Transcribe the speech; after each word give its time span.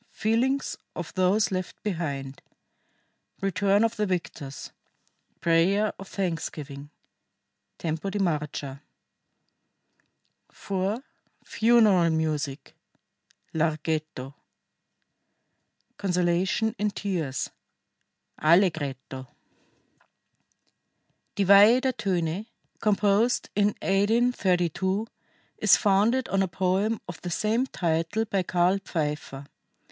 FEELINGS 0.09 0.77
OF 0.95 1.13
THOSE 1.13 1.51
LEFT 1.51 1.83
BEHIND. 1.83 2.41
RETURN 3.39 3.83
OF 3.83 3.97
THE 3.97 4.07
VICTORS. 4.07 4.71
PRAYER 5.41 5.93
OF 5.99 6.07
THANKSGIVING 6.09 6.89
(Tempo 7.77 8.09
di 8.09 8.17
marcia) 8.17 8.81
4. 10.51 11.03
FUNERAL 11.43 12.09
MUSIC 12.09 12.73
(Larghetto) 13.53 14.33
CONSOLATION 15.97 16.75
IN 16.79 16.89
TEARS 16.89 17.51
(Allegretto) 18.39 19.27
Die 21.35 21.43
Weihe 21.47 21.79
der 21.79 21.91
Töne, 21.93 22.47
composed 22.79 23.51
in 23.55 23.67
1832, 23.83 25.05
is 25.59 25.77
founded 25.77 26.27
on 26.29 26.41
a 26.41 26.47
poem 26.47 26.99
of 27.07 27.21
the 27.21 27.29
same 27.29 27.67
title 27.67 28.25
by 28.25 28.41
Karl 28.41 28.79
Pfeiffer. 28.83 29.45